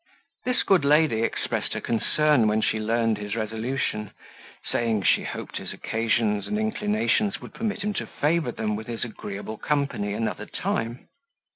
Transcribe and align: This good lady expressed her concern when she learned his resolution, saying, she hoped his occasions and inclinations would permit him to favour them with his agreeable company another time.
This 0.45 0.63
good 0.63 0.83
lady 0.83 1.21
expressed 1.21 1.73
her 1.73 1.79
concern 1.79 2.47
when 2.47 2.59
she 2.61 2.79
learned 2.79 3.19
his 3.19 3.35
resolution, 3.35 4.09
saying, 4.65 5.03
she 5.03 5.23
hoped 5.25 5.57
his 5.57 5.73
occasions 5.73 6.47
and 6.47 6.57
inclinations 6.57 7.39
would 7.39 7.53
permit 7.53 7.83
him 7.83 7.93
to 7.93 8.07
favour 8.07 8.51
them 8.51 8.75
with 8.75 8.87
his 8.87 9.05
agreeable 9.05 9.59
company 9.59 10.13
another 10.15 10.47
time. 10.47 11.07